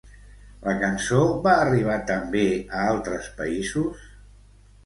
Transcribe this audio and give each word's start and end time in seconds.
La 0.67 0.71
cançó 0.83 1.19
va 1.43 1.53
arribar 1.65 1.99
també 2.13 2.43
a 2.57 2.81
altres 2.95 3.29
països? 3.43 4.09